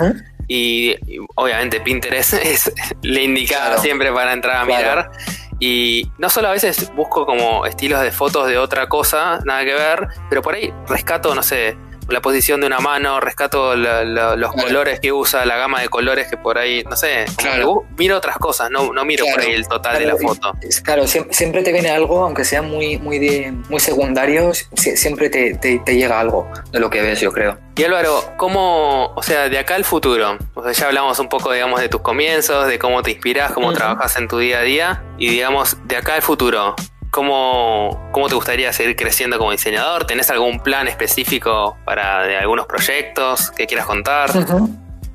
[0.47, 3.83] y, y obviamente Pinterest es la indicada Claro.
[3.83, 4.79] siempre para entrar a Claro.
[4.79, 5.11] mirar.
[5.59, 9.75] Y no solo a veces busco como estilos de fotos de otra cosa, nada que
[9.75, 11.77] ver, pero por ahí rescato, no sé,
[12.11, 14.69] la posición de una mano, rescato la- la- los Claro.
[14.69, 17.85] colores que usa, la gama de colores que por ahí, no sé, Claro.
[17.97, 20.53] miro otras cosas, no, no miro por ahí el total de la foto.
[20.83, 25.55] Claro, siempre, te viene algo, aunque sea muy, muy, de- muy secundario, si- siempre te,
[25.55, 27.59] te- te llega algo de lo que ves, yo creo.
[27.77, 30.37] Y Álvaro, ¿cómo, o sea, de acá al futuro?
[30.55, 33.73] O sea, ya hablamos un poco, digamos, de tus comienzos, de cómo te inspiras, cómo
[33.73, 36.75] trabajas en tu día a día, y digamos, de acá al futuro,
[37.11, 40.07] ¿cómo, ¿cómo te gustaría seguir creciendo como diseñador?
[40.07, 44.31] ¿Tenés algún plan específico para de algunos proyectos que quieras contar?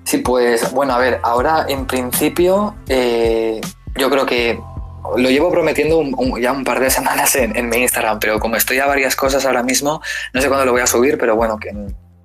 [0.04, 3.60] Sí, pues bueno, a ver, ahora en principio eh,
[3.96, 4.60] yo creo que
[5.18, 8.56] lo llevo prometiendo un- ya un par de semanas en, en mi Instagram, pero como
[8.56, 10.02] estoy a varias cosas ahora mismo,
[10.34, 11.72] no sé cuándo lo voy a subir, pero bueno, que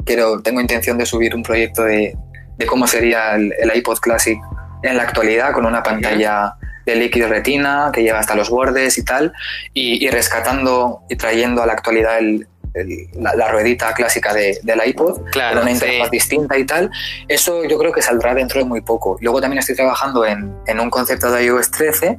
[0.04, 2.16] quiero, tengo intención de subir un proyecto de,
[2.56, 4.38] de cómo sería el iPod Classic
[4.82, 6.54] en la actualidad con una pantalla
[6.86, 9.32] de líquido retina que llega hasta los bordes y tal,
[9.74, 14.58] y, y rescatando y trayendo a la actualidad el- el- la, la ruedita clásica de-
[14.62, 15.84] del iPod Claro, con una sí.
[15.86, 16.90] interfaz distinta y tal.
[17.26, 19.16] Eso yo creo que saldrá dentro de muy poco.
[19.20, 22.18] Luego también estoy trabajando en, en un concepto de iOS 13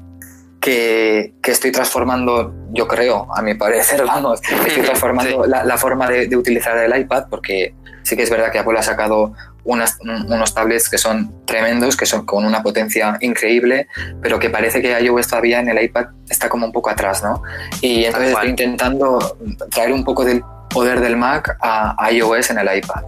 [0.60, 5.50] que, que estoy transformando, yo creo, a mi parecer, vamos, estoy transformando Sí.
[5.50, 8.78] la, la forma de, de utilizar el iPad porque sí que es verdad que Apple
[8.78, 13.88] ha sacado unas- un- unos tablets que son tremendos, que son con una potencia increíble,
[14.22, 17.42] pero que parece que iOS todavía en el iPad está como un poco atrás, ¿no?
[17.82, 19.38] Y entonces estoy intentando
[19.70, 23.04] traer un poco del poder del Mac a iOS en el iPad.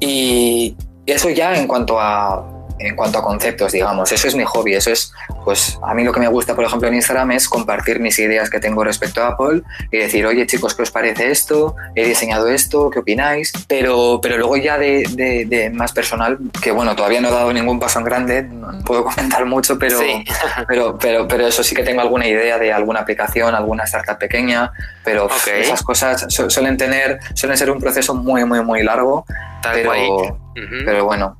[0.00, 0.76] Y
[1.06, 2.44] eso ya en cuanto a
[2.78, 5.12] en cuanto a conceptos, digamos, eso es mi hobby, eso es,
[5.44, 8.50] pues a mí lo que me gusta, por ejemplo, en Instagram es compartir mis ideas
[8.50, 11.76] que tengo respecto a Apple y decir, oye chicos, ¿qué os parece esto?
[11.94, 13.52] He diseñado esto, ¿qué opináis?
[13.68, 17.52] Pero, pero luego ya de, de- de más personal, que bueno, todavía no he dado
[17.52, 20.24] ningún paso en grande, no puedo comentar mucho, pero, Sí.
[20.68, 24.72] pero, pero, pero eso sí que tengo alguna idea de alguna aplicación, alguna startup pequeña,
[25.04, 29.24] pero esas cosas su- suelen tener, suelen ser un proceso muy, muy, muy largo,
[29.62, 30.38] Tal pero,
[30.84, 31.38] pero bueno,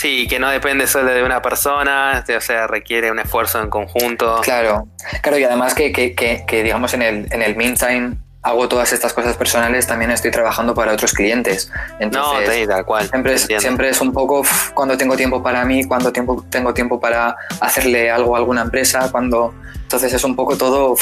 [0.00, 4.40] Sí, que no depende solo de una persona, o sea, requiere un esfuerzo en conjunto.
[4.42, 4.88] Claro,
[5.20, 8.94] claro, y además que, que- que- que, digamos en el, en el meantime hago todas
[8.94, 11.70] estas cosas personales, también estoy trabajando para otros clientes.
[11.70, 13.06] no, Entonces, sí, tal cual.
[13.10, 16.98] siempre, es, siempre es un poco cuando tengo tiempo para mí, cuando tiempo, tengo tiempo
[16.98, 19.52] para hacerle algo a alguna empresa, cuando...
[19.82, 20.96] Entonces es un poco todo...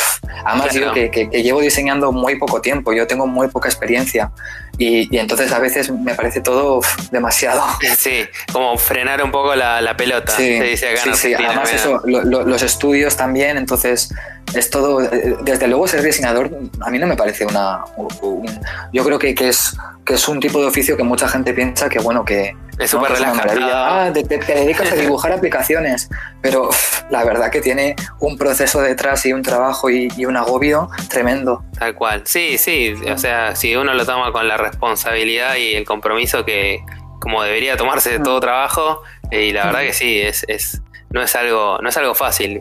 [0.44, 0.86] Además Claro.
[0.86, 4.32] yo que, que- que llevo diseñando muy poco tiempo, yo tengo muy poca experiencia
[4.78, 7.62] y, y entonces a veces me parece todo uf, demasiado.
[7.96, 11.34] Sí, como frenar un poco la, la pelota, Sí, se dice acá en sí, sí.
[11.34, 14.14] Además eso, lo- lo- los estudios también, entonces
[14.54, 18.46] es todo, eh, desde luego ser diseñador a mí no me parece una, un-
[18.92, 21.88] yo creo que, que es que es un tipo de oficio que mucha gente piensa
[21.90, 23.00] que bueno que Es ¿no?
[23.00, 23.36] súper una relajado.
[23.36, 24.04] maravilla.
[24.06, 26.08] Ah, te, dedicas a dibujar aplicaciones,
[26.40, 26.70] pero
[27.10, 31.64] la verdad que tiene un proceso detrás y un trabajo y, y un agobio tremendo.
[31.78, 32.22] Tal cual.
[32.24, 32.94] Sí, sí.
[33.12, 36.84] O sea, si uno lo toma con la responsabilidad y el compromiso que
[37.20, 41.20] como debería tomarse de todo trabajo, eh, y la verdad que sí, es, es, no
[41.22, 42.60] es algo, no es algo fácil.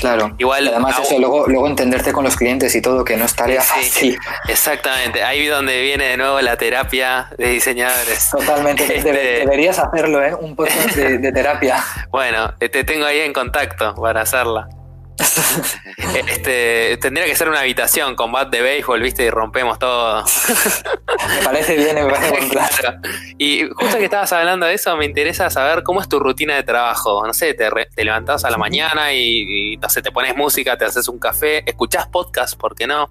[0.00, 0.34] Claro.
[0.38, 3.60] Igual, además eso, luego, luego entenderte con los clientes y todo, que no es tarea
[3.62, 3.68] Sí.
[3.68, 4.18] fácil.
[4.48, 5.22] Exactamente.
[5.22, 8.30] Ahí donde viene de nuevo la terapia de diseñadores.
[8.30, 8.82] Totalmente.
[8.96, 10.34] Este- Debe- deberías hacerlo, ¿eh?
[10.34, 11.84] Un podcast de, de terapia.
[12.10, 14.68] Bueno, eh, te tengo ahí en contacto para hacerla.
[16.26, 20.24] Este, tendría que ser una habitación con bat de béisbol, viste, y rompemos todo.
[20.24, 22.48] Me parece bien, me parece.
[22.48, 22.98] Claro.
[23.38, 26.62] Y justo que estabas hablando de eso, me interesa saber cómo es tu rutina de
[26.62, 27.26] trabajo.
[27.26, 30.76] No sé, te, te levantás a la mañana y, y, no sé, te pones música,
[30.76, 33.08] te haces un café, escuchás podcast, ¿por qué no?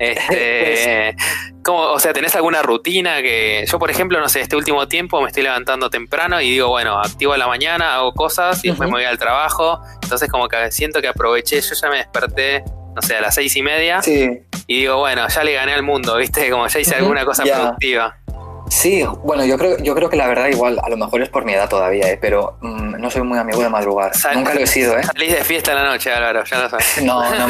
[0.00, 1.14] Este,
[1.62, 5.20] ¿cómo, o sea, ¿tenés alguna rutina que yo, por ejemplo, no sé, este último tiempo
[5.20, 8.88] me estoy levantando temprano y digo, bueno, activo a la mañana, hago cosas y después
[8.88, 9.78] me voy al trabajo.
[10.02, 12.64] Entonces como que siento que aproveché, yo ya me desperté,
[12.96, 15.82] no sé, a las seis y media Sí, y digo, bueno, ya le gané al
[15.82, 16.48] mundo, ¿viste?
[16.48, 17.60] Como ya hice alguna cosa ya.
[17.60, 18.16] productiva.
[18.68, 21.44] Sí, bueno, yo creo, yo creo que la verdad igual, a lo mejor es por
[21.44, 22.18] mi edad todavía, ¿eh?
[22.20, 24.14] pero mm, no soy muy amigo de madrugar.
[24.16, 25.02] Sal- Nunca lo he sido, ¿eh?
[25.04, 26.86] Salís de fiesta a la noche, Álvaro, ya lo sabes.
[27.02, 27.46] No, no,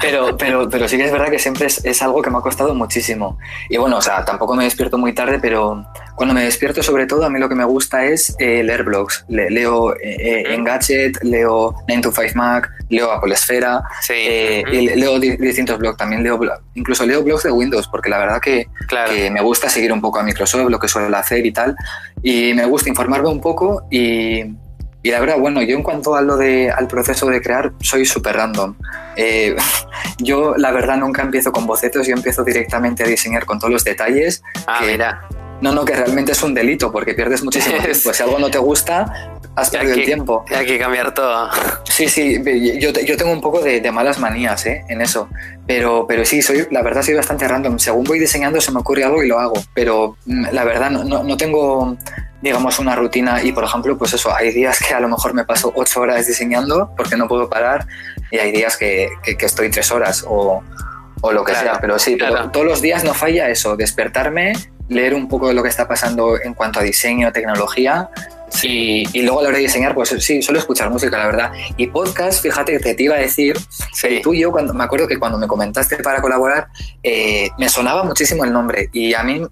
[0.00, 2.40] pero, pero, pero sí que es verdad que siempre es, es algo que me ha
[2.40, 3.38] costado muchísimo.
[3.68, 7.24] Y bueno, o sea, tampoco me despierto muy tarde, pero cuando me despierto, sobre todo,
[7.24, 9.24] a mí lo que me gusta es eh, leer blogs.
[9.28, 10.54] Le- leo eh, eh.
[10.54, 15.96] Engadget, leo 9 to 5 Mac, leo Apple Esfera, Sí, eh, leo di- distintos blogs.
[15.96, 16.38] También leo,
[16.74, 19.12] incluso leo blogs de Windows, porque la verdad que, claro.
[19.12, 21.74] que me gusta seguir un poco a Microsoft, lo que suele hacer y tal.
[22.22, 24.40] Y me gusta informarme un poco y,
[25.04, 28.04] y la verdad, bueno, yo en cuanto a lo de, al proceso de crear, soy
[28.04, 28.74] súper random.
[29.16, 29.56] Eh,
[30.18, 33.84] yo la verdad nunca empiezo con bocetos, yo empiezo directamente a diseñar con todos los
[33.84, 34.42] detalles.
[34.66, 35.20] Ah, que- mira.
[35.62, 38.12] No, no, que realmente es un delito porque pierdes muchísimo tiempo.
[38.12, 40.44] Si algo no te gusta, has perdido el tiempo.
[40.50, 41.48] Hay que cambiar todo.
[41.84, 42.42] Sí, sí,
[42.80, 44.84] yo, yo tengo un poco de, malas manías ¿eh?
[44.88, 45.28] en eso.
[45.66, 47.78] Pero, pero sí, soy, la verdad soy bastante random.
[47.78, 49.54] Según voy diseñando se me ocurre algo y lo hago.
[49.72, 51.96] Pero mm, la verdad no, no, no tengo
[52.40, 55.44] digamos, una rutina y, por ejemplo, pues eso, hay días que a lo mejor me
[55.44, 57.86] paso ocho horas diseñando porque no puedo parar
[58.32, 60.60] y hay días que, que, estoy tres horas o,
[61.20, 62.18] o lo que sea, pero sí,
[62.52, 64.54] todos los días no falla eso, despertarme,
[64.92, 68.08] leer un poco de lo que está pasando en cuanto a diseño, tecnología
[68.62, 71.52] y, y, luego a la hora de diseñar, pues sí, suelo escuchar música, la verdad.
[71.76, 73.56] Y podcast, fíjate que te iba a decir,
[73.92, 74.20] sí.
[74.22, 76.68] tú y yo, cuando, me acuerdo que cuando me comentaste para colaborar,
[77.02, 79.42] eh, me sonaba muchísimo el nombre y a mí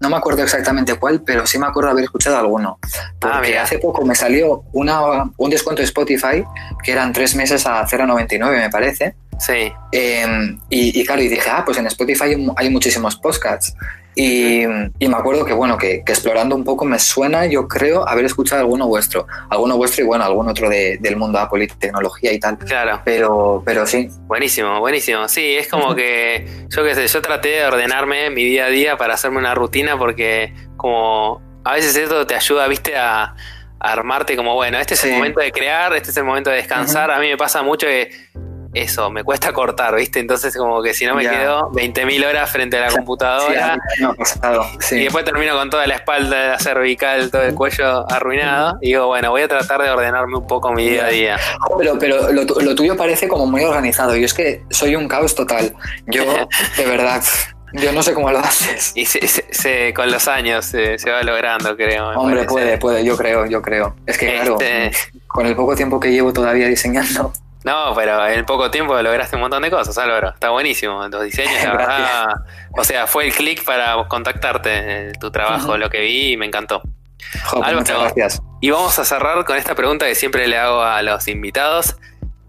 [0.00, 2.78] no me acuerdo exactamente cuál, pero sí me acuerdo haber escuchado alguno.
[3.22, 6.44] Ah, porque hace poco me salió una, un descuento de Spotify
[6.82, 9.16] que eran tres meses a 0,99, me parece.
[9.38, 9.72] Sí.
[9.92, 13.74] Em, y, y, claro, y dije, ah, pues en Spotify hay muchísimos podcasts.
[14.16, 18.60] Y, me acuerdo que, bueno, que, explorando un poco me suena, yo creo, haber escuchado
[18.60, 19.26] alguno vuestro.
[19.50, 22.58] Alguno vuestro y, bueno, algún otro del mundo Apple y tecnología y tal.
[22.58, 23.00] Claro.
[23.04, 24.08] Pero, pero sí.
[24.26, 25.26] Buenísimo, buenísimo.
[25.28, 28.96] Sí, es como que, yo qué sé, yo traté de ordenarme mi día a día
[28.96, 33.34] para hacerme una rutina porque como a veces esto te ayuda, viste, a,
[33.80, 37.10] armarte como, bueno, este es el momento de crear, este es el momento de descansar.
[37.10, 38.10] A mí me pasa mucho que
[38.74, 40.18] eso, me cuesta cortar, ¿viste?
[40.18, 43.78] Entonces como que si no me quedo 20.000 horas frente a la computadora
[44.90, 49.06] y después termino con toda la espalda, la cervical, todo el cuello arruinado y digo,
[49.06, 51.36] bueno, voy a tratar de ordenarme un poco mi día a día.
[51.78, 55.74] Pero, pero lo, tuyo parece como muy organizado, yo es que soy un caos total.
[56.06, 56.24] Yo,
[56.76, 57.22] de verdad...
[57.76, 58.92] Yo no sé cómo lo haces.
[58.94, 62.10] Y se, con los años se, va logrando, creo.
[62.10, 63.96] Hombre, puede, puede, yo creo, yo creo.
[64.06, 64.92] Es que, claro, este
[65.34, 67.32] con el poco tiempo que llevo todavía diseñando,
[67.64, 70.28] no, pero en poco tiempo lograste un montón de cosas, Álvaro.
[70.34, 71.08] Está buenísimo.
[71.08, 72.26] Tus diseños, la verdad.
[72.76, 76.82] O sea, fue el clic para contactarte, tu trabajo, lo que vi y me encantó.
[77.74, 78.42] muchas gracias.
[78.60, 81.96] Y vamos a cerrar con esta pregunta que siempre le hago a los invitados.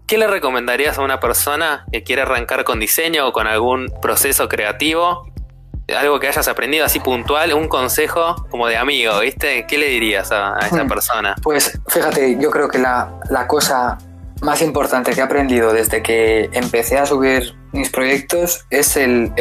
[0.06, 4.48] ¿Qué le recomendarías a una persona que quiere arrancar con diseño o con algún proceso
[4.50, 5.32] creativo?
[5.98, 9.66] Algo que hayas aprendido así puntual, un consejo como de amigo, ¿viste?
[9.66, 10.88] ¿Qué le dirías a, esa hmm.
[10.88, 11.34] persona?
[11.42, 13.96] Pues fíjate, yo creo que la, la cosa
[14.42, 19.32] más importante que he aprendido desde que empecé a subir mis proyectos es el,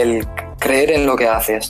[0.59, 1.67] creer en lo que haces.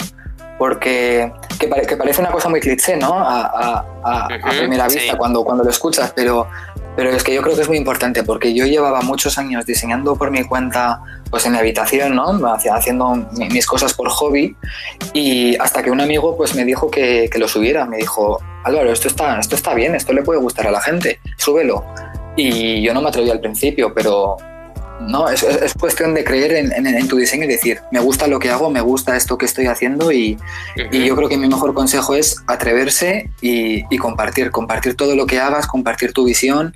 [0.57, 3.13] Porque que, parece una cosa muy cliché, ¿no?
[3.13, 3.85] A,
[4.57, 6.47] primera vista cuando, cuando lo escuchas, pero,
[6.95, 10.15] pero es que yo creo que es muy importante porque yo llevaba muchos años diseñando
[10.15, 12.39] por mi cuenta, pues en mi habitación, ¿no?
[12.71, 14.55] Haciendo mis cosas por hobby
[15.13, 17.85] y hasta que un amigo pues me dijo que, que lo subiera.
[17.85, 21.19] Me dijo, Álvaro, esto está, esto está bien, esto le puede gustar a la gente,
[21.37, 21.83] súbelo.
[22.35, 24.37] Y yo no me atreví al principio, pero
[24.99, 28.39] no, es, es cuestión de creer en, en, tu diseño y decir, me gusta lo
[28.39, 30.37] que hago, me gusta esto que estoy haciendo y,
[30.91, 35.25] y yo creo que mi mejor consejo es atreverse y, y, compartir, compartir todo lo
[35.25, 36.73] que hagas, compartir tu visión,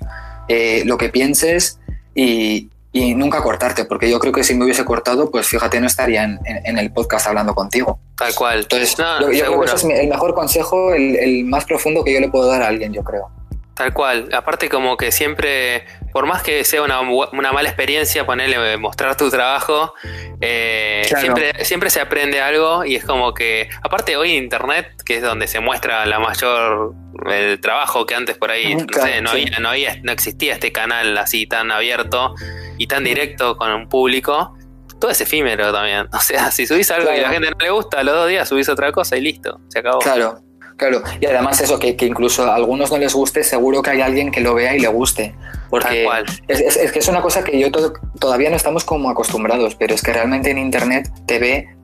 [0.48, 1.78] eh, lo que pienses
[2.14, 5.86] y, y, nunca cortarte, porque yo creo que si me hubiese cortado, pues fíjate, no
[5.86, 8.00] estaría en, en el podcast hablando contigo.
[8.16, 8.60] Tal cual.
[8.60, 12.12] Entonces, yo, yo creo que ese es el mejor consejo, el, el más profundo que
[12.12, 13.30] yo le puedo dar a alguien, yo creo.
[13.74, 14.28] Tal cual.
[14.32, 19.94] Aparte como que siempre, por más que sea una, mala experiencia ponerle, mostrar tu trabajo,
[20.40, 25.22] eh, siempre, siempre se aprende algo y es como que, aparte hoy internet, que es
[25.22, 26.94] donde se muestra la mayor
[27.26, 29.20] el trabajo que antes por ahí, no, había,
[29.58, 32.34] no, había, no existía este canal así tan abierto
[32.78, 34.56] y tan directo con un público.
[35.00, 36.08] Todo es efímero también.
[36.12, 38.28] O sea, si subís algo y a la gente no le gusta, a los dos
[38.28, 40.00] días subís otra cosa y listo, se acabó.
[40.00, 40.40] Claro.
[40.80, 44.30] Claro, y además eso, que, incluso a algunos no les guste, seguro que hay alguien
[44.30, 45.34] que lo vea y le guste.
[45.68, 46.08] Porque
[46.48, 47.70] es, es, que es una cosa que yo
[48.18, 51.76] todavía no estamos como acostumbrados, pero es que realmente en Internet te ve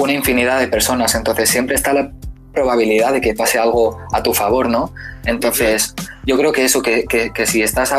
[0.00, 2.10] una infinidad de personas, entonces siempre está la
[2.52, 4.92] probabilidad de que pase algo a tu favor, ¿no?
[5.26, 5.94] Entonces,
[6.26, 7.94] yo creo que eso, que, que, si estás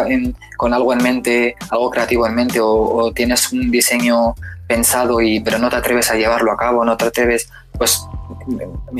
[0.57, 4.35] con algo en mente, algo creativo en mente, o, o, tienes un diseño
[4.67, 8.05] pensado y pero no te atreves a llevarlo a cabo, no te atreves, pues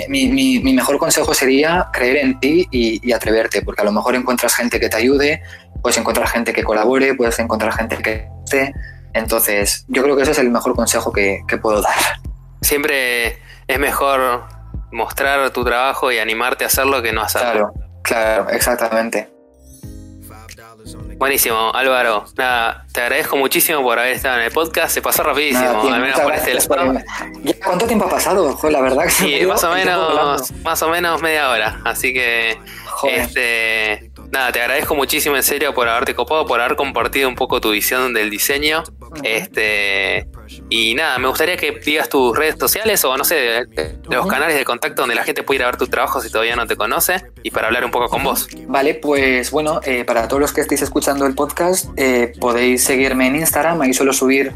[0.07, 4.79] mi, mejor consejo sería creer en ti y, atreverte, porque a lo mejor encuentras gente
[4.79, 5.41] que te ayude,
[5.81, 8.73] puedes encontrar gente que colabore, puedes encontrar gente que esté.
[9.13, 11.95] Entonces, yo creo que ese es el mejor consejo que, puedo dar.
[12.61, 14.43] Siempre es mejor
[14.91, 17.71] mostrar tu trabajo y animarte a hacerlo que no hacerlo.
[18.03, 19.40] Claro, claro, exactamente.
[21.21, 22.25] Buenísimo, Álvaro.
[22.36, 24.91] Nada, te agradezco muchísimo por haber estado en el podcast.
[24.91, 26.95] Se pasó rapidísimo, al menos por este lado.
[27.63, 28.57] ¿Cuánto tiempo ha pasado?
[28.67, 31.79] la verdad que sí, más o menos, más o menos media hora.
[31.86, 32.57] Así que
[33.07, 37.61] este nada, te agradezco muchísimo en serio por haberte copado, por haber compartido un poco
[37.61, 38.83] tu visión del diseño.
[39.23, 40.27] Este
[40.69, 43.65] Y nada, me gustaría que digas tus redes sociales o no sé,
[44.09, 46.75] los canales de contacto donde la gente pudiera ver tu trabajo si todavía no te
[46.75, 48.47] conoce y para hablar un poco con vos.
[48.67, 53.27] Vale, pues bueno, eh, para todos los que estéis escuchando el podcast, eh, podéis seguirme
[53.27, 54.53] en Instagram, ahí suelo subir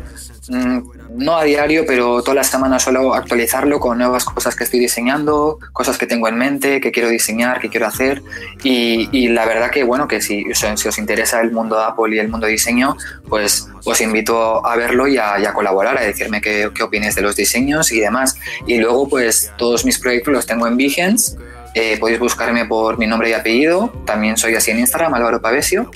[0.49, 5.59] no a diario, pero todas las semanas suelo actualizarlo con nuevas cosas que estoy diseñando,
[5.73, 8.21] cosas que tengo en mente, que quiero diseñar, que quiero hacer.
[8.63, 12.29] Y, la verdad que, bueno, que si, si, os interesa el mundo Apple y el
[12.29, 12.95] mundo diseño,
[13.27, 17.91] pues os invito a verlo y a, colaborar, a decirme qué, qué de los diseños
[17.91, 18.37] y demás.
[18.65, 21.37] Y luego, pues todos mis proyectos los tengo en Behance.
[21.73, 23.91] Eh, podéis buscarme por mi nombre y apellido.
[24.05, 25.91] También soy así en Instagram, Álvaro Pavesio.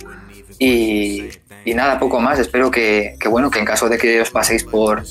[0.60, 1.30] Y,
[1.66, 2.40] y nada, poco más.
[2.40, 5.04] Espero que, que, bueno, que en caso de que os paséis por,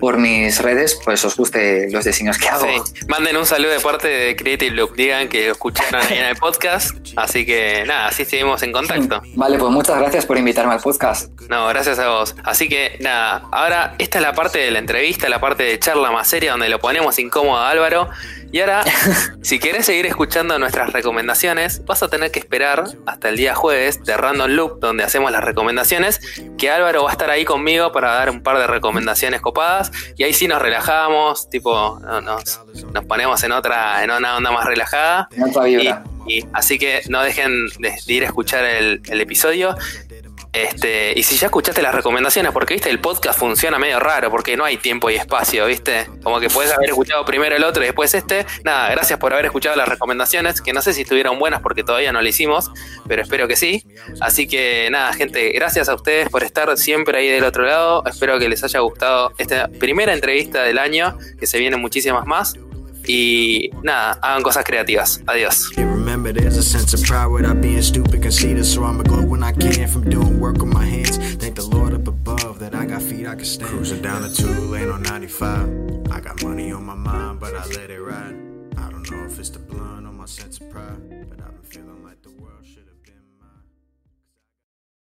[0.00, 2.66] por mis redes, pues os guste los diseños que hago.
[3.08, 6.96] Manden un saludo de parte de Creative Look, digan que escucharon en el podcast.
[7.16, 9.22] Así que nada, así seguimos en contacto.
[9.34, 11.30] Vale, pues muchas gracias por invitarme al podcast.
[11.48, 12.34] No, gracias a vos.
[12.44, 16.10] Así que nada, ahora esta es la parte de la entrevista, la parte de charla
[16.10, 18.08] más seria donde lo ponemos incómodo a Álvaro.
[18.52, 18.84] Y ahora,
[19.42, 24.04] si querés seguir escuchando nuestras recomendaciones, vas a tener que esperar hasta el día jueves
[24.04, 26.20] de Random Loop, donde hacemos las recomendaciones,
[26.58, 29.90] que Álvaro va a estar ahí conmigo para dar un par de recomendaciones copadas.
[30.16, 32.60] Y ahí sí nos relajamos, tipo, nos,
[32.92, 35.28] nos ponemos en otra, en una onda más relajada.
[36.28, 39.76] Y, así que no dejen de, ir a escuchar el, el episodio.
[40.56, 44.56] Este, y si ya escuchaste las recomendaciones, porque viste, el podcast funciona medio raro, porque
[44.56, 46.06] no hay tiempo y espacio, ¿viste?
[46.22, 48.46] Como que puedes haber escuchado primero el otro y después este.
[48.64, 52.10] Nada, gracias por haber escuchado las recomendaciones, que no sé si estuvieron buenas porque todavía
[52.10, 52.70] no lo hicimos,
[53.06, 53.84] pero espero que sí.
[54.22, 58.02] Así que nada, gente, gracias a ustedes por estar siempre ahí del otro lado.
[58.06, 62.54] Espero que les haya gustado esta primera entrevista del año, que se vienen muchísimas más.
[63.06, 65.20] Y nada, hagan cosas creativas.
[65.26, 65.70] Adiós.
[73.46, 73.70] Got feet I can stand.
[73.70, 76.12] Cruising down the two lane on 95.
[76.12, 78.36] I got money on my mind, but I let it ride.
[78.76, 81.00] I don't know if it's the blunt or my sense of pride,